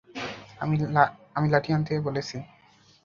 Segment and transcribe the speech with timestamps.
[1.35, 2.37] আমি লাঠি আনতে বলেছি!